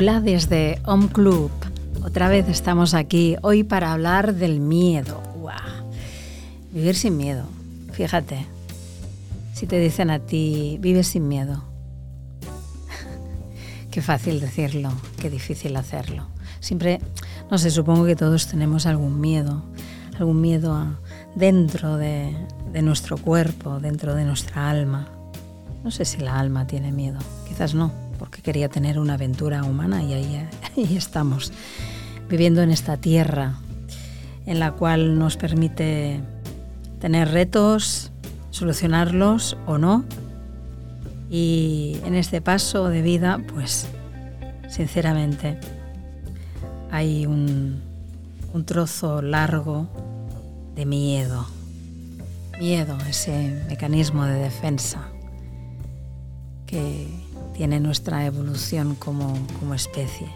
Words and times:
Hola 0.00 0.22
desde 0.22 0.80
Home 0.86 1.08
Club. 1.08 1.50
Otra 2.02 2.30
vez 2.30 2.48
estamos 2.48 2.94
aquí 2.94 3.36
hoy 3.42 3.64
para 3.64 3.92
hablar 3.92 4.34
del 4.34 4.58
miedo. 4.58 5.20
Vivir 6.72 6.96
sin 6.96 7.18
miedo. 7.18 7.44
Fíjate, 7.92 8.46
si 9.52 9.66
te 9.66 9.78
dicen 9.78 10.08
a 10.08 10.18
ti, 10.18 10.78
vive 10.80 11.04
sin 11.04 11.28
miedo. 11.28 11.64
qué 13.90 14.00
fácil 14.00 14.40
decirlo, 14.40 14.90
qué 15.20 15.28
difícil 15.28 15.76
hacerlo. 15.76 16.28
Siempre, 16.60 16.98
no 17.50 17.58
sé, 17.58 17.70
supongo 17.70 18.06
que 18.06 18.16
todos 18.16 18.46
tenemos 18.46 18.86
algún 18.86 19.20
miedo, 19.20 19.64
algún 20.18 20.40
miedo 20.40 20.96
dentro 21.34 21.98
de, 21.98 22.34
de 22.72 22.80
nuestro 22.80 23.18
cuerpo, 23.18 23.80
dentro 23.80 24.14
de 24.14 24.24
nuestra 24.24 24.70
alma. 24.70 25.10
No 25.84 25.90
sé 25.90 26.06
si 26.06 26.22
la 26.22 26.38
alma 26.38 26.66
tiene 26.66 26.90
miedo, 26.90 27.18
quizás 27.46 27.74
no 27.74 28.09
porque 28.20 28.42
quería 28.42 28.68
tener 28.68 28.98
una 28.98 29.14
aventura 29.14 29.64
humana 29.64 30.02
y 30.02 30.12
ahí, 30.76 30.96
estamos, 30.96 31.52
viviendo 32.28 32.60
en 32.60 32.70
esta 32.70 32.98
tierra 32.98 33.54
en 34.44 34.60
la 34.60 34.72
cual 34.72 35.18
nos 35.18 35.38
permite 35.38 36.20
tener 37.00 37.30
retos, 37.30 38.12
solucionarlos 38.50 39.56
o 39.66 39.78
no. 39.78 40.04
Y 41.30 41.96
en 42.04 42.14
este 42.14 42.42
paso 42.42 42.88
de 42.88 43.00
vida, 43.00 43.40
pues 43.54 43.86
sinceramente, 44.68 45.58
hay 46.90 47.24
un, 47.24 47.80
un 48.52 48.64
trozo 48.66 49.22
largo 49.22 49.88
de 50.74 50.84
miedo. 50.84 51.46
Miedo, 52.58 52.98
ese 53.08 53.64
mecanismo 53.66 54.26
de 54.26 54.34
defensa 54.34 55.08
que 56.66 57.19
tiene 57.60 57.78
nuestra 57.78 58.24
evolución 58.24 58.94
como, 58.94 59.34
especie. 59.74 60.28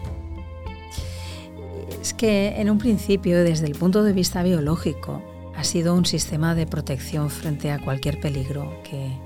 Es 1.99 2.13
que 2.13 2.61
en 2.61 2.69
un 2.69 2.77
principio, 2.77 3.43
desde 3.43 3.65
el 3.65 3.73
punto 3.73 4.03
de 4.03 4.13
vista 4.13 4.43
biológico, 4.43 5.23
ha 5.57 5.63
sido 5.63 5.95
un 5.95 6.05
sistema 6.05 6.53
de 6.53 6.67
protección 6.67 7.31
frente 7.31 7.71
a 7.71 7.79
cualquier 7.79 8.19
peligro 8.19 8.71
que 8.83 9.17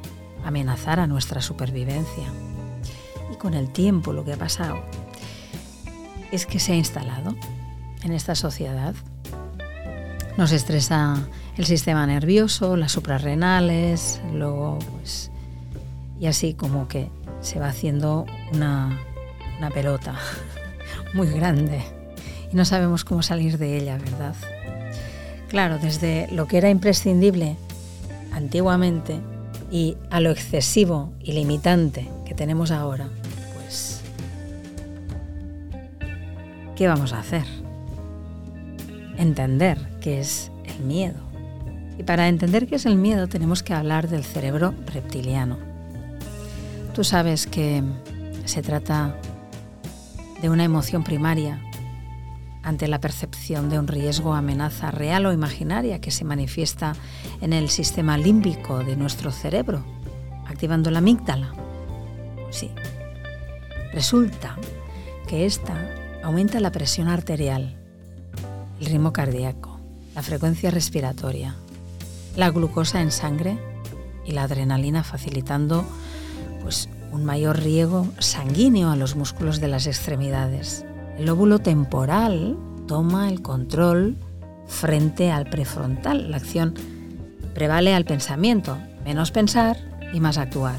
amenazara 0.46 1.08
nuestra 1.08 1.42
supervivencia. 1.42 2.24
Y 3.34 3.36
con 3.36 3.54
el 3.54 3.70
tiempo 3.70 4.14
lo 4.14 4.24
que 4.24 4.32
ha 4.32 4.38
pasado 4.38 4.82
es 6.32 6.46
que 6.46 6.62
se 6.62 6.72
ha 6.72 6.76
instalado 6.78 7.36
en 8.04 8.14
esta 8.14 8.34
sociedad. 8.34 8.96
Nos 10.38 10.54
estresa 10.54 11.28
el 11.58 11.66
sistema 11.66 12.08
nervioso, 12.08 12.78
las 12.78 12.94
suprarrenales, 12.94 14.22
luego 14.34 14.80
pues 14.94 15.32
y 16.20 16.28
así 16.28 16.54
como 16.54 16.88
que 16.88 17.10
se 17.42 17.60
va 17.60 17.68
haciendo 17.68 18.26
una, 18.54 19.00
pelota 19.74 20.16
muy 21.14 21.28
grande 21.28 21.82
y 22.52 22.56
no 22.56 22.66
sabemos 22.66 23.04
cómo 23.06 23.22
salir 23.22 23.58
de 23.58 23.78
ella, 23.78 23.98
¿verdad? 23.98 24.36
Claro, 25.50 25.78
desde 25.80 26.28
lo 26.32 26.48
que 26.48 26.58
era 26.58 26.70
imprescindible 26.70 27.58
antiguamente 28.32 29.20
y 29.72 29.98
a 30.10 30.20
lo 30.20 30.32
excesivo 30.32 31.14
y 31.20 31.34
limitante 31.34 32.10
que 32.26 32.34
tenemos 32.34 32.72
ahora, 32.72 33.10
pues, 33.56 34.02
¿qué 36.76 36.88
vamos 36.88 37.14
a 37.14 37.20
hacer? 37.20 37.46
Entender 39.18 39.78
qué 40.02 40.20
es 40.20 40.52
el 40.66 40.86
miedo. 40.86 41.20
Y 41.98 42.04
para 42.04 42.30
entender 42.30 42.66
qué 42.66 42.76
es 42.76 42.86
el 42.86 42.96
miedo 42.96 43.28
tenemos 43.28 43.62
que 43.62 43.74
hablar 43.74 44.08
del 44.08 44.24
cerebro 44.24 44.74
reptiliano. 44.86 45.69
Tú 47.00 47.06
sabes 47.06 47.48
que 47.48 47.82
se 48.44 48.62
trata 48.62 49.16
de 50.42 50.50
una 50.50 50.66
emoción 50.66 51.06
primaria 51.06 51.62
ante 52.62 52.90
la 52.90 53.00
percepción 53.00 53.70
de 53.70 53.80
un 53.80 53.88
riesgo 53.88 54.34
amenaza 54.34 54.92
real 54.92 55.26
o 55.26 55.32
imaginaria 55.32 56.02
que 56.02 56.12
se 56.12 56.26
manifiesta 56.26 56.98
en 57.40 57.54
el 57.54 57.70
sistema 57.70 58.18
límbico 58.18 58.80
de 58.80 58.98
nuestro 58.98 59.32
cerebro, 59.32 59.82
activando 60.46 60.92
la 60.92 60.98
amígdala. 60.98 61.54
Sí. 62.50 62.70
Resulta 63.94 64.58
que 65.26 65.46
esta 65.46 65.78
aumenta 66.22 66.60
la 66.60 66.74
presión 66.74 67.08
arterial, 67.08 67.78
el 68.82 68.86
ritmo 68.88 69.14
cardíaco, 69.14 69.80
la 70.16 70.22
frecuencia 70.22 70.70
respiratoria, 70.70 71.56
la 72.36 72.50
glucosa 72.50 73.00
en 73.00 73.12
sangre 73.12 73.58
y 74.26 74.34
la 74.34 74.44
adrenalina 74.44 75.06
facilitando 75.06 75.86
pues 76.70 76.88
un 77.12 77.26
mayor 77.26 77.64
riego 77.64 78.08
sanguíneo 78.20 78.92
a 78.92 78.96
los 78.96 79.16
músculos 79.16 79.60
de 79.60 79.68
las 79.68 79.88
extremidades. 79.88 80.86
El 81.18 81.26
lóbulo 81.26 81.58
temporal 81.58 82.60
toma 82.88 83.28
el 83.28 83.42
control 83.42 84.16
frente 84.68 85.32
al 85.32 85.50
prefrontal. 85.50 86.30
La 86.30 86.38
acción 86.38 86.76
prevale 87.56 87.96
al 87.96 88.06
pensamiento, 88.06 88.78
menos 89.04 89.32
pensar 89.32 89.78
y 90.14 90.20
más 90.20 90.38
actuar, 90.38 90.78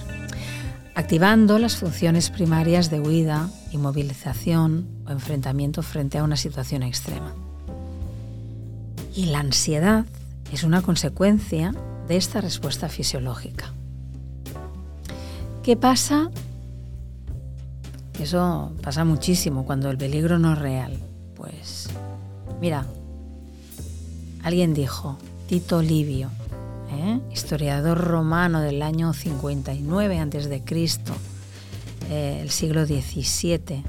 activando 0.95 1.59
las 1.59 1.75
funciones 1.75 2.31
primarias 2.31 2.89
de 2.89 3.00
huida, 3.00 3.50
inmovilización 3.73 4.87
o 5.09 5.11
enfrentamiento 5.11 5.83
frente 5.83 6.19
a 6.19 6.23
una 6.23 6.37
situación 6.37 6.84
extrema. 6.84 7.34
Y 9.17 9.25
la 9.25 9.41
ansiedad 9.41 10.05
es 10.53 10.62
una 10.62 10.83
consecuencia 10.83 11.75
de 12.06 12.17
esta 12.17 12.41
respuesta 12.41 12.89
fisiológica. 12.89 13.75
¿Qué 15.62 15.76
pasa? 15.76 16.31
Eso 18.19 18.72
pasa 18.82 19.04
muchísimo 19.04 19.65
cuando 19.66 19.91
el 19.91 19.98
peligro 19.98 20.38
no 20.38 20.54
es 20.54 20.59
real. 20.59 20.98
Pues, 21.37 21.88
mira, 22.60 22.87
alguien 24.43 24.72
dijo, 24.72 25.19
Tito 25.49 25.82
Livio, 25.82 26.31
¿eh? 26.93 27.20
historiador 27.31 27.99
romano 27.99 28.60
del 28.60 28.82
año 28.82 29.12
59 29.12 30.19
a.C., 30.19 30.62
eh, 32.09 32.41
el 32.43 32.50
siglo 32.50 32.87
XVII, 32.87 33.84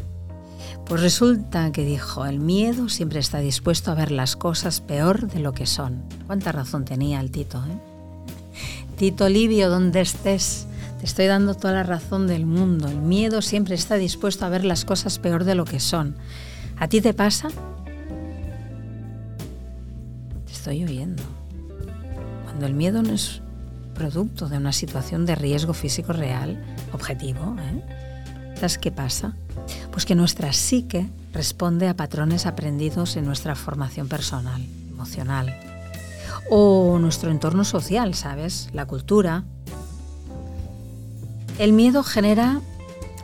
pues 0.85 1.01
resulta 1.01 1.71
que 1.71 1.85
dijo, 1.85 2.25
el 2.25 2.39
miedo 2.39 2.89
siempre 2.89 3.19
está 3.19 3.39
dispuesto 3.39 3.91
a 3.91 3.95
ver 3.95 4.11
las 4.11 4.35
cosas 4.35 4.81
peor 4.81 5.27
de 5.27 5.39
lo 5.39 5.53
que 5.53 5.65
son. 5.65 6.03
¿Cuánta 6.27 6.51
razón 6.51 6.83
tenía 6.83 7.21
el 7.21 7.31
Tito? 7.31 7.63
Eh? 7.65 8.95
Tito 8.97 9.29
Livio, 9.29 9.69
donde 9.69 10.01
estés, 10.01 10.67
te 11.01 11.07
estoy 11.07 11.25
dando 11.25 11.55
toda 11.55 11.73
la 11.73 11.81
razón 11.81 12.27
del 12.27 12.45
mundo. 12.45 12.87
El 12.87 13.01
miedo 13.01 13.41
siempre 13.41 13.73
está 13.73 13.95
dispuesto 13.95 14.45
a 14.45 14.49
ver 14.49 14.63
las 14.63 14.85
cosas 14.85 15.17
peor 15.17 15.45
de 15.45 15.55
lo 15.55 15.65
que 15.65 15.79
son. 15.79 16.15
¿A 16.77 16.87
ti 16.89 17.01
te 17.01 17.15
pasa? 17.15 17.47
Te 20.45 20.51
estoy 20.51 20.83
oyendo. 20.83 21.23
Cuando 22.43 22.67
el 22.67 22.75
miedo 22.75 23.01
no 23.01 23.13
es 23.13 23.41
producto 23.95 24.47
de 24.47 24.57
una 24.57 24.73
situación 24.73 25.25
de 25.25 25.33
riesgo 25.33 25.73
físico 25.73 26.13
real, 26.13 26.63
objetivo, 26.93 27.55
¿eh? 27.59 28.53
¿sabes 28.53 28.77
qué 28.77 28.91
pasa? 28.91 29.33
Pues 29.91 30.05
que 30.05 30.13
nuestra 30.13 30.53
psique 30.53 31.09
responde 31.33 31.87
a 31.87 31.95
patrones 31.95 32.45
aprendidos 32.45 33.15
en 33.15 33.25
nuestra 33.25 33.55
formación 33.55 34.07
personal, 34.07 34.63
emocional, 34.91 35.51
o 36.51 36.99
nuestro 36.99 37.31
entorno 37.31 37.63
social, 37.63 38.13
¿sabes? 38.13 38.69
La 38.71 38.85
cultura, 38.85 39.45
el 41.61 41.73
miedo 41.73 42.01
genera 42.01 42.59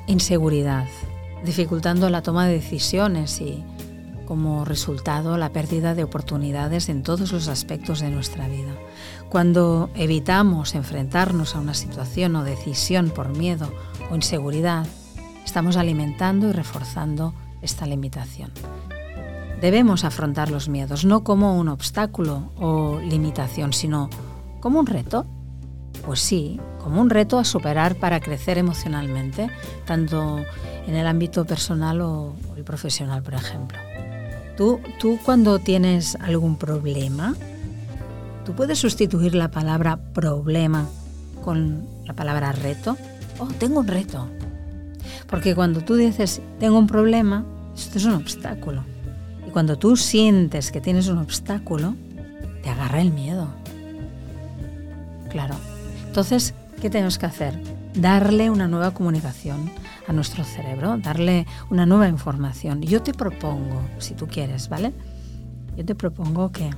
inseguridad, 0.06 0.86
dificultando 1.44 2.12
la 2.12 2.22
toma 2.22 2.46
de 2.46 2.54
decisiones 2.54 3.42
y, 3.42 3.64
como 4.28 4.64
resultado, 4.64 5.38
la 5.38 5.50
pérdida 5.50 5.96
de 5.96 6.04
oportunidades 6.04 6.88
en 6.90 7.02
todos 7.02 7.32
los 7.32 7.48
aspectos 7.48 8.00
de 8.00 8.12
nuestra 8.12 8.48
vida. 8.48 8.76
Cuando 9.30 9.90
evitamos 9.96 10.76
enfrentarnos 10.76 11.56
a 11.56 11.60
una 11.60 11.74
situación 11.74 12.36
o 12.36 12.44
decisión 12.44 13.10
por 13.10 13.36
miedo 13.36 13.74
o 14.12 14.16
inseguridad, 14.16 14.86
estamos 15.44 15.76
alimentando 15.76 16.48
y 16.48 16.52
reforzando 16.52 17.34
esta 17.64 17.88
limitación. 17.88 18.52
Debemos 19.62 20.04
afrontar 20.04 20.52
los 20.52 20.70
miedos 20.70 21.06
no 21.06 21.24
como 21.24 21.58
un 21.58 21.70
obstáculo 21.70 22.52
o 22.56 23.00
limitación, 23.00 23.74
sino 23.74 24.12
como 24.60 24.80
un 24.80 24.86
reto 24.86 25.26
pues 26.06 26.22
sí, 26.22 26.60
como 26.88 27.02
un 27.02 27.10
reto 27.10 27.38
a 27.38 27.44
superar 27.44 27.96
para 27.96 28.22
crecer 28.22 28.58
emocionalmente, 28.58 29.50
tanto 29.84 30.40
en 30.88 30.96
el 30.96 31.06
ámbito 31.06 31.44
personal 31.44 32.00
o, 32.00 32.34
el 32.56 32.64
profesional, 32.64 33.22
por 33.22 33.34
ejemplo. 33.34 33.78
Tú, 34.56 34.80
tú 34.98 35.20
cuando 35.26 35.60
tienes 35.60 36.16
algún 36.22 36.56
problema, 36.56 37.36
tú 38.46 38.54
puedes 38.54 38.80
sustituir 38.80 39.36
la 39.36 39.52
palabra 39.52 39.98
problema 39.98 40.88
con 41.44 41.86
la 42.06 42.14
palabra 42.14 42.54
reto. 42.54 42.96
Oh, 43.38 43.48
tengo 43.48 43.82
un 43.82 43.88
reto. 43.88 44.30
Porque 45.30 45.56
cuando 45.56 45.82
tú 45.82 45.96
dices 45.96 46.42
tengo 46.58 46.80
un 46.80 46.88
problema, 46.88 47.44
esto 47.76 47.98
es 47.98 48.06
un 48.06 48.14
obstáculo. 48.14 48.86
Y 49.46 49.50
cuando 49.50 49.76
tú 49.76 49.98
sientes 49.98 50.72
que 50.72 50.80
tienes 50.80 51.10
un 51.10 51.18
obstáculo, 51.18 51.96
te 52.64 52.70
agarra 52.70 53.02
el 53.02 53.12
miedo. 53.12 53.50
Claro, 55.30 55.56
entonces, 56.18 56.56
¿qué 56.82 56.90
tenemos 56.90 57.18
que 57.18 57.26
hacer? 57.26 57.60
Darle 57.94 58.50
una 58.50 58.68
nueva 58.68 58.92
comunicación 58.92 59.72
a 60.08 60.14
nuestro 60.14 60.44
cerebro, 60.44 60.98
darle 60.98 61.46
una 61.70 61.86
nueva 61.86 62.08
información. 62.08 62.82
Yo 62.82 63.02
te 63.02 63.14
propongo, 63.14 63.82
si 64.00 64.14
tú 64.14 64.28
quieres, 64.28 64.70
¿vale? 64.70 64.94
Yo 65.76 65.86
te 65.86 65.96
propongo 65.96 66.52
que 66.52 66.70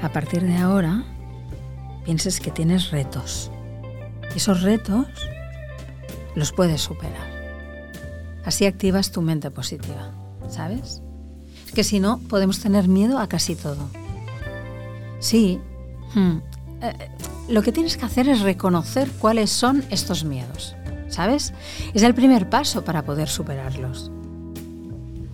a 0.00 0.08
partir 0.12 0.42
de 0.42 0.56
ahora 0.56 1.04
pienses 2.04 2.40
que 2.40 2.50
tienes 2.50 2.90
retos. 2.90 3.50
Esos 4.34 4.62
retos 4.62 5.06
los 6.34 6.52
puedes 6.52 6.80
superar. 6.80 7.30
Así 8.44 8.66
activas 8.66 9.12
tu 9.12 9.22
mente 9.22 9.50
positiva, 9.50 10.10
¿sabes? 10.48 11.02
Es 11.66 11.72
que 11.72 11.84
si 11.84 12.00
no, 12.00 12.18
podemos 12.18 12.60
tener 12.60 12.88
miedo 12.88 13.18
a 13.18 13.28
casi 13.28 13.54
todo. 13.54 13.88
Sí, 15.20 15.60
hmm, 16.14 16.38
eh, 16.82 17.10
lo 17.48 17.62
que 17.62 17.72
tienes 17.72 17.96
que 17.96 18.04
hacer 18.04 18.28
es 18.28 18.40
reconocer 18.40 19.10
cuáles 19.18 19.50
son 19.50 19.84
estos 19.90 20.24
miedos, 20.24 20.74
¿sabes? 21.08 21.52
Es 21.94 22.02
el 22.02 22.14
primer 22.14 22.48
paso 22.48 22.84
para 22.84 23.02
poder 23.02 23.28
superarlos. 23.28 24.10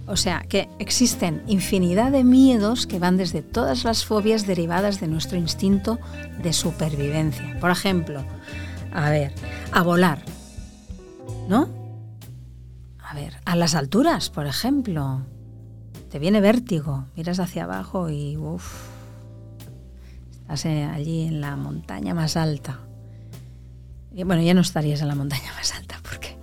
O 0.07 0.17
sea, 0.17 0.41
que 0.49 0.71
existen 0.79 1.43
infinidad 1.47 2.11
de 2.11 2.25
miedos 2.25 2.87
que 2.87 2.99
van 2.99 3.19
desde 3.19 3.43
todas 3.43 3.85
las 3.85 4.07
fobias 4.07 4.47
derivadas 4.47 5.01
de 5.01 5.07
nuestro 5.07 5.37
instinto 5.37 5.99
de 6.43 6.55
supervivencia. 6.55 7.59
Por 7.61 7.71
ejemplo, 7.71 8.25
a 8.93 9.11
ver, 9.11 9.35
a 9.71 9.83
volar, 9.83 10.23
¿no? 11.47 11.69
A 13.01 13.15
ver, 13.15 13.35
a 13.45 13.55
las 13.55 13.75
alturas, 13.75 14.31
por 14.31 14.47
ejemplo. 14.47 15.27
Te 16.11 16.19
viene 16.19 16.41
vértigo, 16.41 17.05
miras 17.15 17.39
hacia 17.39 17.65
abajo 17.65 18.09
y 18.09 18.39
uff, 18.39 18.98
allí 20.49 21.23
en 21.23 21.41
la 21.41 21.57
montaña 21.57 22.15
más 22.15 22.37
alta. 22.37 22.81
Y 24.15 24.25
bueno, 24.25 24.43
ya 24.43 24.55
no 24.55 24.63
estarías 24.63 25.01
en 25.03 25.09
la 25.09 25.15
montaña 25.15 25.53
más 25.55 25.75
alta 25.75 26.01
porque 26.03 26.37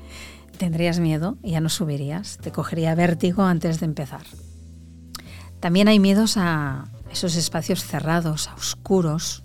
tendrías 0.57 0.99
miedo 0.99 1.37
y 1.43 1.51
ya 1.51 1.61
no 1.61 1.69
subirías, 1.69 2.37
te 2.37 2.51
cogería 2.51 2.95
vértigo 2.95 3.43
antes 3.43 3.79
de 3.79 3.85
empezar. 3.85 4.23
También 5.59 5.87
hay 5.87 5.99
miedos 5.99 6.37
a 6.37 6.85
esos 7.11 7.35
espacios 7.35 7.83
cerrados, 7.83 8.47
a 8.49 8.55
oscuros, 8.55 9.43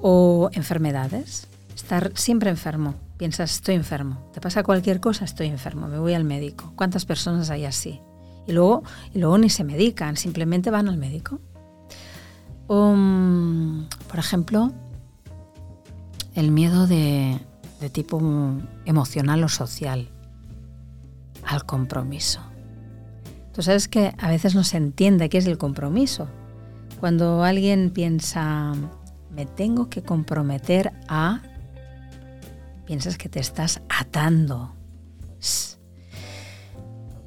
o 0.00 0.50
enfermedades. 0.52 1.48
Estar 1.74 2.12
siempre 2.14 2.50
enfermo. 2.50 2.94
Piensas, 3.16 3.52
estoy 3.52 3.74
enfermo. 3.74 4.30
Te 4.32 4.40
pasa 4.40 4.62
cualquier 4.62 5.00
cosa, 5.00 5.24
estoy 5.24 5.48
enfermo, 5.48 5.88
me 5.88 5.98
voy 5.98 6.14
al 6.14 6.24
médico. 6.24 6.72
¿Cuántas 6.76 7.04
personas 7.04 7.50
hay 7.50 7.64
así? 7.64 8.00
Y 8.46 8.52
luego, 8.52 8.82
y 9.12 9.18
luego 9.18 9.38
ni 9.38 9.50
se 9.50 9.64
medican, 9.64 10.16
simplemente 10.16 10.70
van 10.70 10.88
al 10.88 10.96
médico. 10.96 11.40
Um, 12.68 13.88
por 14.08 14.18
ejemplo, 14.18 14.72
el 16.34 16.50
miedo 16.50 16.86
de, 16.86 17.40
de 17.80 17.90
tipo 17.90 18.20
emocional 18.84 19.42
o 19.42 19.48
social 19.48 20.08
al 21.44 21.64
compromiso. 21.64 22.40
Tú 23.54 23.62
sabes 23.62 23.88
que 23.88 24.12
a 24.18 24.28
veces 24.28 24.54
no 24.54 24.64
se 24.64 24.76
entiende 24.76 25.28
qué 25.28 25.38
es 25.38 25.46
el 25.46 25.58
compromiso. 25.58 26.28
Cuando 27.00 27.42
alguien 27.42 27.90
piensa, 27.90 28.74
me 29.34 29.46
tengo 29.46 29.88
que 29.88 30.02
comprometer 30.02 30.92
a, 31.08 31.42
piensas 32.84 33.16
que 33.16 33.28
te 33.28 33.40
estás 33.40 33.80
atando. 33.88 34.74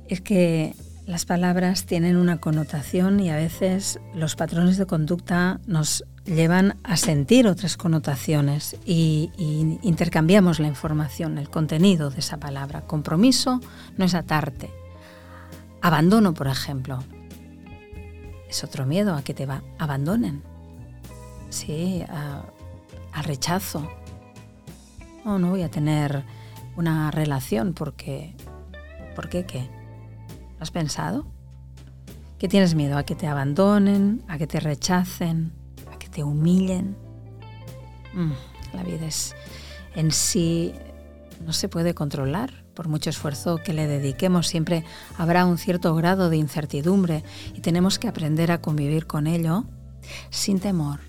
Es 0.07 0.21
que 0.21 0.75
las 1.11 1.25
palabras 1.25 1.85
tienen 1.85 2.15
una 2.15 2.37
connotación 2.37 3.19
y 3.19 3.29
a 3.29 3.35
veces 3.35 3.99
los 4.13 4.37
patrones 4.37 4.77
de 4.77 4.85
conducta 4.85 5.59
nos 5.67 6.05
llevan 6.23 6.77
a 6.83 6.95
sentir 6.95 7.49
otras 7.49 7.75
connotaciones 7.75 8.77
y, 8.85 9.29
intercambiamos 9.81 10.61
la 10.61 10.69
información, 10.69 11.37
el 11.37 11.49
contenido 11.49 12.11
de 12.11 12.19
esa 12.19 12.37
palabra. 12.37 12.87
Compromiso 12.87 13.59
no 13.97 14.05
es 14.05 14.15
atarte. 14.15 14.71
Abandono, 15.81 16.33
por 16.33 16.47
ejemplo, 16.47 17.03
es 18.49 18.63
otro 18.63 18.85
miedo 18.85 19.13
a 19.13 19.21
que 19.21 19.33
te 19.33 19.45
abandonen. 19.79 20.41
Sí, 21.49 22.05
al 23.11 23.23
rechazo. 23.25 23.85
No, 25.25 25.39
no 25.39 25.49
voy 25.49 25.63
a 25.63 25.69
tener 25.69 26.23
una 26.77 27.11
relación 27.11 27.73
porque... 27.73 28.33
¿Por 29.13 29.27
qué 29.27 29.45
qué? 29.45 29.80
¿Lo 30.61 30.63
has 30.63 30.71
pensado? 30.71 31.25
¿Qué 32.37 32.47
tienes 32.47 32.75
miedo? 32.75 32.95
¿A 32.95 33.03
que 33.03 33.15
te 33.15 33.25
abandonen? 33.25 34.23
¿A 34.27 34.37
que 34.37 34.45
te 34.45 34.59
rechacen? 34.59 35.51
te 36.11 36.23
humillen. 36.23 36.95
Mm, 38.13 38.31
la 38.75 38.83
vida 38.83 39.07
es 39.07 39.33
en 39.95 40.11
sí 40.11 40.73
no 41.43 41.53
se 41.53 41.69
puede 41.69 41.95
controlar. 41.95 42.63
Por 42.75 42.87
mucho 42.87 43.09
esfuerzo 43.09 43.57
que 43.57 43.73
le 43.73 43.87
dediquemos, 43.87 44.47
siempre 44.47 44.85
habrá 45.17 45.45
un 45.45 45.57
cierto 45.57 45.95
grado 45.95 46.29
de 46.29 46.37
incertidumbre 46.37 47.23
y 47.55 47.61
tenemos 47.61 47.99
que 47.99 48.07
aprender 48.07 48.51
a 48.51 48.61
convivir 48.61 49.07
con 49.07 49.27
ello 49.27 49.65
sin 50.29 50.59
temor. 50.59 50.99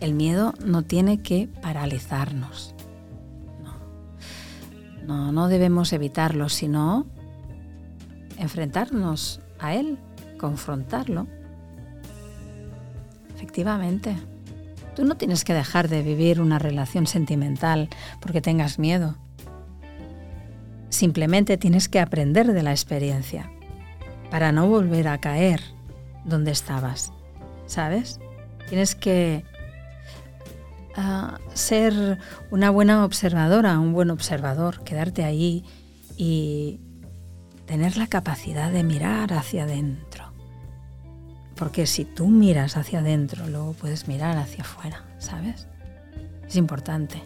El 0.00 0.14
miedo 0.14 0.54
no 0.64 0.82
tiene 0.82 1.22
que 1.22 1.48
paralizarnos. 1.62 2.74
No, 3.62 3.76
no, 5.06 5.32
no 5.32 5.48
debemos 5.48 5.92
evitarlo, 5.92 6.48
sino 6.48 7.06
enfrentarnos 8.40 9.40
a 9.58 9.74
él, 9.74 9.98
confrontarlo 10.38 11.26
Efectivamente. 13.40 14.14
Tú 14.94 15.06
no 15.06 15.16
tienes 15.16 15.44
que 15.44 15.54
dejar 15.54 15.88
de 15.88 16.02
vivir 16.02 16.42
una 16.42 16.58
relación 16.58 17.06
sentimental 17.06 17.88
porque 18.20 18.42
tengas 18.42 18.78
miedo. 18.78 19.16
Simplemente 20.90 21.56
tienes 21.56 21.88
que 21.88 22.00
aprender 22.00 22.52
de 22.52 22.62
la 22.62 22.72
experiencia 22.72 23.50
para 24.30 24.52
no 24.52 24.68
volver 24.68 25.08
a 25.08 25.16
caer 25.22 25.62
donde 26.26 26.50
estabas. 26.50 27.14
¿Sabes? 27.64 28.20
Tienes 28.68 28.94
que 28.94 29.42
ah, 30.94 31.38
ser 31.54 32.18
una 32.50 32.68
buena 32.68 33.06
observadora, 33.06 33.80
un 33.80 33.94
buen 33.94 34.10
observador, 34.10 34.84
quedarte 34.84 35.24
ahí 35.24 35.64
y 36.18 36.78
tener 37.70 37.96
la 37.96 38.08
capacidad 38.08 38.70
de 38.72 38.82
mirar 38.82 39.32
hacia 39.32 39.62
adentro 39.62 40.30
porque 41.60 41.86
si 41.86 42.06
tú 42.06 42.28
miras 42.28 42.78
hacia 42.78 43.00
adentro, 43.00 43.46
luego 43.46 43.74
puedes 43.74 44.08
mirar 44.08 44.38
hacia 44.38 44.62
afuera, 44.62 45.04
¿sabes? 45.18 45.68
Es 46.48 46.56
importante. 46.56 47.22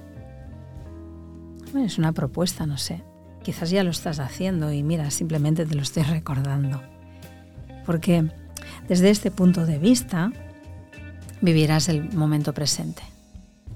es 1.76 1.98
una 1.98 2.10
propuesta, 2.10 2.66
no 2.66 2.76
sé. 2.76 3.00
Quizás 3.44 3.70
ya 3.70 3.84
lo 3.84 3.90
estás 3.90 4.18
haciendo 4.18 4.72
y 4.72 4.82
mira, 4.82 5.12
simplemente 5.12 5.64
te 5.64 5.76
lo 5.76 5.82
estoy 5.82 6.02
recordando. 6.02 6.82
Porque 7.86 8.28
desde 8.88 9.10
este 9.10 9.30
punto 9.30 9.66
de 9.66 9.78
vista 9.78 10.32
vivirás 11.40 11.88
el 11.88 12.12
momento 12.12 12.52
presente. 12.52 13.04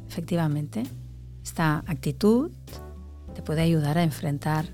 Efectivamente, 0.08 0.82
esta 1.44 1.84
actitud 1.86 2.50
te 3.32 3.42
puede 3.42 3.62
ayudar 3.62 3.96
a 3.96 4.02
enfrentar 4.02 4.66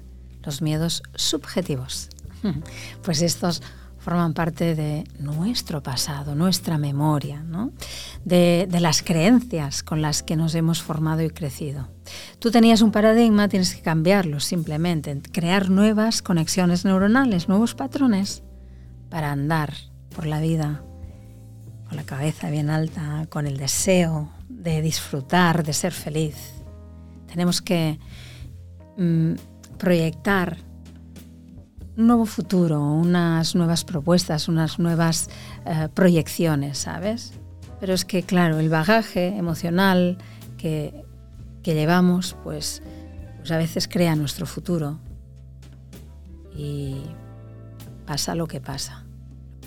los 0.44 0.62
miedos 0.62 1.02
subjetivos. 1.14 2.08
Pues 3.02 3.22
estos 3.22 3.62
forman 4.04 4.34
parte 4.34 4.74
de 4.74 5.04
nuestro 5.18 5.82
pasado, 5.82 6.34
nuestra 6.34 6.76
memoria, 6.76 7.42
de, 8.22 8.68
las 8.78 9.02
creencias 9.02 9.82
con 9.82 10.02
las 10.02 10.22
que 10.22 10.36
nos 10.36 10.54
hemos 10.54 10.82
formado 10.82 11.22
y 11.22 11.30
crecido. 11.30 11.88
Tú 12.38 12.50
tenías 12.50 12.82
un 12.82 12.92
paradigma, 12.92 13.48
tienes 13.48 13.74
que 13.74 13.80
cambiarlo 13.80 14.40
simplemente, 14.40 15.22
crear 15.32 15.70
nuevas 15.70 16.20
conexiones 16.20 16.84
neuronales, 16.84 17.48
nuevos 17.48 17.74
patrones 17.74 18.42
para 19.08 19.32
andar 19.32 19.72
por 20.14 20.26
la 20.26 20.40
vida 20.40 20.82
con 21.88 21.96
la 21.96 22.04
cabeza 22.04 22.50
bien 22.50 22.68
alta, 22.68 23.26
con 23.30 23.46
el 23.46 23.56
deseo 23.56 24.30
de 24.50 24.82
disfrutar, 24.82 25.64
de 25.64 25.72
ser 25.72 25.92
feliz. 25.92 26.36
Tenemos 27.26 27.62
que 27.62 27.98
mm, 28.98 29.32
proyectar 29.78 30.58
un 31.96 32.06
nuevo 32.08 32.26
futuro, 32.26 32.80
unas 32.82 33.54
nuevas 33.54 33.84
propuestas, 33.84 34.48
unas 34.48 34.78
nuevas 34.78 35.30
eh, 35.64 35.88
proyecciones, 35.94 36.78
¿sabes? 36.78 37.32
Pero 37.80 37.94
es 37.94 38.04
que, 38.04 38.22
claro, 38.22 38.58
el 38.58 38.68
bagaje 38.68 39.36
emocional 39.36 40.18
que, 40.56 41.04
llevamos, 41.62 42.36
pues, 42.42 42.82
pues 43.38 43.50
a 43.50 43.58
veces 43.58 43.88
crea 43.88 44.16
nuestro 44.16 44.46
futuro 44.46 44.98
y 46.56 47.02
pasa 48.06 48.34
lo 48.34 48.46
que 48.46 48.60
pasa. 48.60 49.04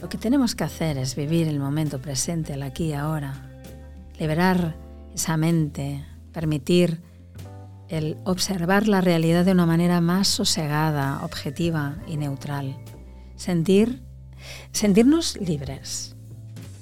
Lo 0.01 0.09
que 0.09 0.17
tenemos 0.17 0.53
que 0.53 0.63
hacer 0.63 0.97
es 0.97 1.15
vivir 1.15 1.47
el 1.47 1.59
momento 1.59 1.99
presente, 1.99 2.53
el 2.53 2.63
aquí 2.63 2.85
y 2.85 2.93
ahora, 2.93 3.33
liberar 4.19 4.75
esa 5.13 5.37
mente, 5.37 6.05
permitir 6.31 7.01
el 7.89 8.17
observar 8.25 8.87
la 8.87 9.01
realidad 9.01 9.45
de 9.45 9.51
una 9.51 9.65
manera 9.65 10.01
más 10.01 10.27
sosegada, 10.27 11.23
objetiva 11.23 11.97
y 12.07 12.17
neutral. 12.17 12.77
Sentir, 13.35 14.03
sentirnos 14.71 15.37
libres. 15.37 16.15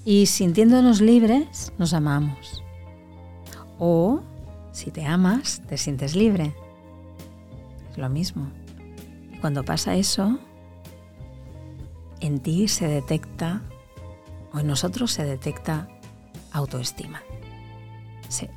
Y 0.04 0.28
sintiéndonos 0.28 1.02
libres, 1.02 1.74
nos 1.78 1.94
amamos. 1.94 2.64
O, 3.80 4.22
si 4.72 4.92
te 4.92 5.06
amas, 5.06 5.62
te 5.68 5.78
sientes 5.78 6.16
libre. 6.16 6.54
lo 7.98 8.10
mismo. 8.10 8.52
Y 9.32 9.38
cuando 9.38 9.64
pasa 9.64 9.96
eso, 9.96 10.38
en 12.20 12.40
ti 12.40 12.68
se 12.68 12.88
detecta, 12.88 13.62
o 14.54 14.60
en 14.60 14.68
nosotros 14.68 15.12
se 15.12 15.24
detecta 15.24 15.88
autoestima. 16.52 17.22
Sí. 18.28 18.50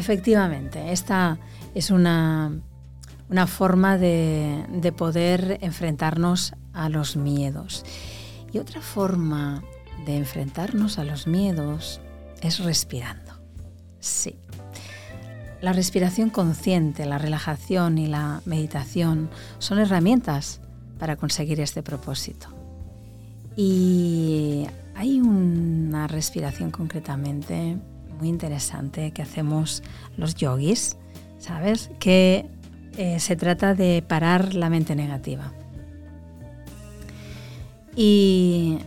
Efectivamente, 0.00 0.92
esta 0.92 1.36
es 1.74 1.90
una, 1.90 2.58
una 3.28 3.46
forma 3.46 3.98
de, 3.98 4.64
de 4.72 4.92
poder 4.92 5.58
enfrentarnos 5.60 6.54
a 6.72 6.88
los 6.88 7.16
miedos. 7.16 7.84
Y 8.50 8.56
otra 8.56 8.80
forma 8.80 9.62
de 10.06 10.16
enfrentarnos 10.16 10.98
a 10.98 11.04
los 11.04 11.26
miedos 11.26 12.00
es 12.40 12.60
respirando. 12.60 13.34
Sí. 13.98 14.38
La 15.60 15.74
respiración 15.74 16.30
consciente, 16.30 17.04
la 17.04 17.18
relajación 17.18 17.98
y 17.98 18.06
la 18.06 18.40
meditación 18.46 19.28
son 19.58 19.80
herramientas 19.80 20.62
para 20.98 21.16
conseguir 21.16 21.60
este 21.60 21.82
propósito. 21.82 22.48
Y 23.54 24.66
hay 24.94 25.20
una 25.20 26.06
respiración 26.06 26.70
concretamente 26.70 27.76
muy 28.20 28.28
interesante 28.28 29.10
que 29.12 29.22
hacemos 29.22 29.82
los 30.16 30.34
yogis, 30.34 30.96
¿sabes? 31.38 31.90
Que 31.98 32.46
eh, 32.96 33.18
se 33.18 33.34
trata 33.34 33.74
de 33.74 34.04
parar 34.06 34.54
la 34.54 34.68
mente 34.68 34.94
negativa. 34.94 35.52
Y, 37.96 38.78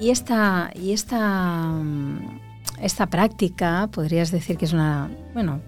esta, 0.00 0.70
y 0.74 0.92
esta, 0.92 1.72
esta 2.82 3.06
práctica 3.06 3.88
podrías 3.90 4.30
decir 4.30 4.58
que 4.58 4.66
es 4.66 4.72
una, 4.72 5.10
bueno, 5.32 5.60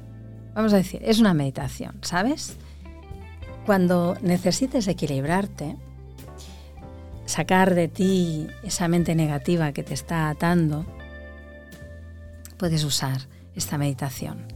vamos 0.54 0.72
a 0.72 0.76
decir, 0.76 1.00
es 1.04 1.18
una 1.18 1.34
meditación, 1.34 1.98
¿sabes? 2.02 2.56
Cuando 3.64 4.16
necesites 4.22 4.86
equilibrarte, 4.88 5.76
sacar 7.26 7.74
de 7.74 7.88
ti 7.88 8.48
esa 8.62 8.88
mente 8.88 9.14
negativa 9.14 9.72
que 9.72 9.82
te 9.82 9.94
está 9.94 10.28
atando, 10.28 10.84
puedes 12.58 12.84
usar 12.84 13.22
esta 13.54 13.78
meditación. 13.78 14.46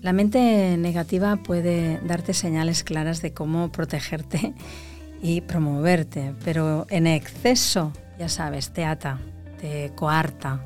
La 0.00 0.12
mente 0.12 0.76
negativa 0.78 1.36
puede 1.36 2.00
darte 2.06 2.32
señales 2.32 2.84
claras 2.84 3.20
de 3.20 3.34
cómo 3.34 3.70
protegerte 3.70 4.54
y 5.22 5.42
promoverte, 5.42 6.34
pero 6.44 6.86
en 6.88 7.06
exceso, 7.06 7.92
ya 8.18 8.28
sabes, 8.28 8.72
te 8.72 8.84
ata, 8.84 9.18
te 9.60 9.92
coarta, 9.94 10.64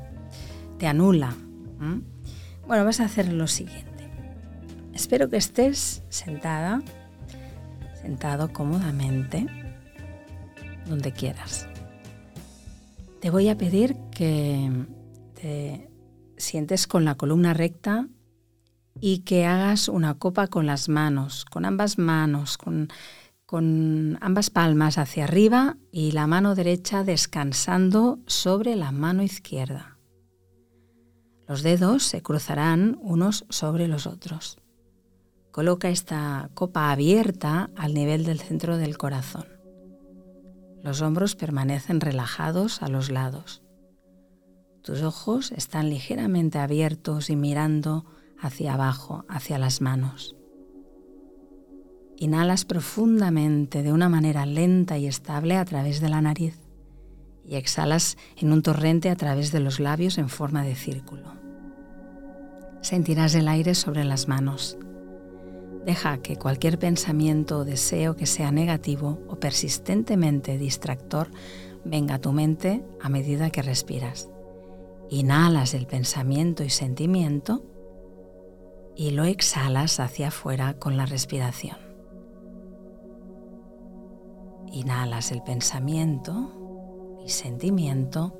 te 0.79 0.87
anula. 0.87 1.35
Bueno, 2.65 2.85
vas 2.85 3.01
a 3.01 3.05
hacer 3.05 3.31
lo 3.31 3.47
siguiente. 3.47 4.09
Espero 4.93 5.29
que 5.29 5.37
estés 5.37 6.03
sentada, 6.07 6.81
sentado 8.01 8.53
cómodamente, 8.53 9.45
donde 10.85 11.11
quieras. 11.11 11.67
Te 13.19 13.29
voy 13.29 13.49
a 13.49 13.57
pedir 13.57 13.97
que 14.11 14.71
te 15.39 15.89
sientes 16.37 16.87
con 16.87 17.05
la 17.05 17.15
columna 17.15 17.53
recta 17.53 18.07
y 18.99 19.19
que 19.19 19.45
hagas 19.45 19.87
una 19.87 20.17
copa 20.17 20.47
con 20.47 20.65
las 20.65 20.89
manos, 20.89 21.45
con 21.45 21.65
ambas 21.65 21.97
manos, 21.97 22.57
con 22.57 22.89
con 23.45 24.17
ambas 24.21 24.49
palmas 24.49 24.97
hacia 24.97 25.25
arriba 25.25 25.77
y 25.91 26.11
la 26.11 26.27
mano 26.27 26.55
derecha 26.55 27.03
descansando 27.03 28.19
sobre 28.25 28.75
la 28.75 28.91
mano 28.91 29.21
izquierda. 29.21 29.97
Los 31.47 31.61
dedos 31.61 32.03
se 32.03 32.23
cruzarán 32.23 32.97
unos 33.01 33.45
sobre 33.49 33.87
los 33.87 34.07
otros. 34.07 34.57
Coloca 35.51 35.89
esta 35.89 36.49
copa 36.55 36.91
abierta 36.91 37.69
al 37.75 37.93
nivel 37.93 38.25
del 38.25 38.39
centro 38.39 38.77
del 38.77 38.97
corazón. 38.97 39.45
Los 40.83 41.01
hombros 41.01 41.35
permanecen 41.35 42.01
relajados 42.01 42.81
a 42.81 42.87
los 42.87 43.11
lados. 43.11 43.61
Tus 44.85 45.01
ojos 45.01 45.51
están 45.51 45.89
ligeramente 45.89 46.59
abiertos 46.59 47.31
y 47.31 47.35
mirando 47.35 48.05
hacia 48.39 48.75
abajo, 48.75 49.25
hacia 49.27 49.57
las 49.57 49.81
manos. 49.81 50.35
Inhalas 52.17 52.65
profundamente 52.65 53.81
de 53.81 53.91
una 53.91 54.09
manera 54.09 54.45
lenta 54.45 54.99
y 54.99 55.07
estable 55.07 55.57
a 55.57 55.65
través 55.65 56.01
de 56.01 56.09
la 56.09 56.21
nariz 56.21 56.59
y 57.43 57.55
exhalas 57.55 58.15
en 58.37 58.53
un 58.53 58.61
torrente 58.61 59.09
a 59.09 59.15
través 59.15 59.51
de 59.51 59.59
los 59.59 59.79
labios 59.79 60.19
en 60.19 60.29
forma 60.29 60.63
de 60.63 60.75
círculo. 60.75 61.33
Sentirás 62.81 63.33
el 63.33 63.47
aire 63.47 63.73
sobre 63.73 64.03
las 64.03 64.27
manos. 64.27 64.77
Deja 65.83 66.19
que 66.19 66.35
cualquier 66.35 66.77
pensamiento 66.77 67.57
o 67.57 67.65
deseo 67.65 68.15
que 68.15 68.27
sea 68.27 68.51
negativo 68.51 69.19
o 69.29 69.37
persistentemente 69.37 70.59
distractor 70.59 71.31
venga 71.83 72.15
a 72.15 72.21
tu 72.21 72.33
mente 72.33 72.85
a 73.01 73.09
medida 73.09 73.49
que 73.49 73.63
respiras. 73.63 74.29
Inhalas 75.09 75.75
el 75.75 75.85
pensamiento 75.85 76.63
y 76.63 76.69
sentimiento 76.69 77.63
y 78.95 79.11
lo 79.11 79.25
exhalas 79.25 79.99
hacia 79.99 80.29
afuera 80.29 80.79
con 80.79 80.97
la 80.97 81.05
respiración. 81.05 81.77
Inhalas 84.71 85.31
el 85.31 85.43
pensamiento 85.43 87.19
y 87.23 87.29
sentimiento 87.29 88.35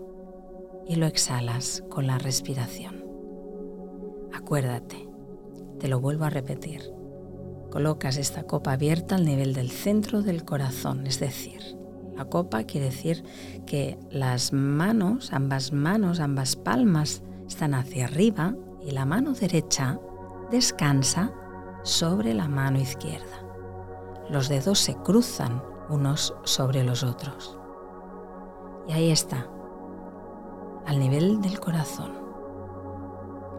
y 0.87 0.95
lo 0.95 1.05
exhalas 1.05 1.83
con 1.89 2.07
la 2.07 2.17
respiración. 2.17 3.05
Acuérdate, 4.33 5.07
te 5.79 5.87
lo 5.87 5.99
vuelvo 5.99 6.25
a 6.25 6.29
repetir. 6.29 6.91
Colocas 7.69 8.17
esta 8.17 8.43
copa 8.43 8.73
abierta 8.73 9.15
al 9.15 9.25
nivel 9.25 9.53
del 9.53 9.69
centro 9.69 10.23
del 10.23 10.45
corazón, 10.45 11.05
es 11.05 11.19
decir, 11.19 11.61
la 12.15 12.25
copa 12.25 12.63
quiere 12.63 12.87
decir 12.87 13.23
que 13.65 13.97
las 14.09 14.53
manos, 14.53 15.33
ambas 15.33 15.73
manos, 15.73 16.19
ambas 16.19 16.55
palmas 16.55 17.23
están 17.47 17.73
hacia 17.73 18.05
arriba 18.05 18.55
y 18.85 18.91
la 18.91 19.05
mano 19.05 19.33
derecha 19.33 19.99
descansa 20.51 21.33
sobre 21.83 22.33
la 22.33 22.47
mano 22.47 22.79
izquierda. 22.79 23.43
Los 24.29 24.49
dedos 24.49 24.79
se 24.79 24.95
cruzan 24.95 25.61
unos 25.89 26.33
sobre 26.43 26.83
los 26.83 27.03
otros. 27.03 27.57
Y 28.87 28.93
ahí 28.93 29.11
está, 29.11 29.47
al 30.85 30.99
nivel 30.99 31.41
del 31.41 31.59
corazón. 31.59 32.13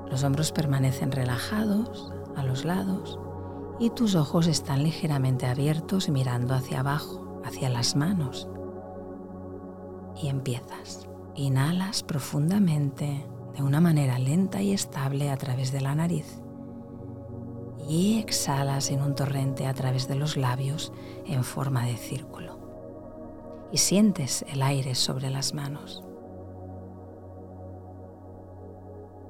Los 0.08 0.22
hombros 0.24 0.52
permanecen 0.52 1.12
relajados 1.12 2.12
a 2.36 2.44
los 2.44 2.64
lados 2.64 3.18
y 3.78 3.90
tus 3.90 4.14
ojos 4.14 4.46
están 4.46 4.82
ligeramente 4.82 5.46
abiertos 5.46 6.08
mirando 6.08 6.54
hacia 6.54 6.80
abajo, 6.80 7.25
hacia 7.46 7.68
las 7.68 7.96
manos. 7.96 8.48
Y 10.20 10.28
empiezas. 10.28 11.08
Inhalas 11.34 12.02
profundamente 12.02 13.26
de 13.54 13.62
una 13.62 13.80
manera 13.80 14.18
lenta 14.18 14.62
y 14.62 14.72
estable 14.72 15.30
a 15.30 15.36
través 15.36 15.72
de 15.72 15.80
la 15.80 15.94
nariz 15.94 16.40
y 17.88 18.18
exhalas 18.18 18.90
en 18.90 19.00
un 19.00 19.14
torrente 19.14 19.66
a 19.66 19.74
través 19.74 20.08
de 20.08 20.16
los 20.16 20.36
labios 20.36 20.92
en 21.24 21.44
forma 21.44 21.86
de 21.86 21.96
círculo. 21.96 22.58
Y 23.72 23.78
sientes 23.78 24.44
el 24.48 24.62
aire 24.62 24.94
sobre 24.94 25.30
las 25.30 25.54
manos. 25.54 26.02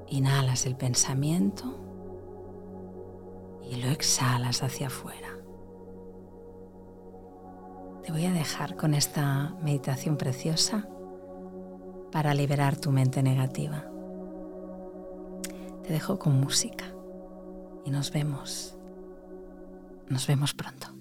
Inhalas 0.07 0.65
el 0.65 0.75
pensamiento 0.75 1.65
y 3.69 3.75
lo 3.75 3.89
exhalas 3.89 4.63
hacia 4.63 4.87
afuera. 4.87 5.36
Te 8.07 8.13
voy 8.13 8.25
a 8.25 8.31
dejar 8.31 8.77
con 8.77 8.93
esta 8.93 9.53
meditación 9.61 10.15
preciosa 10.15 10.87
para 12.09 12.33
liberar 12.33 12.77
tu 12.77 12.89
mente 12.89 13.21
negativa. 13.21 13.83
Te 15.83 15.91
dejo 15.91 16.17
con 16.17 16.39
música 16.39 16.85
y 17.83 17.91
nos 17.91 18.13
vemos. 18.13 18.77
Nos 20.07 20.25
vemos 20.25 20.53
pronto. 20.53 20.96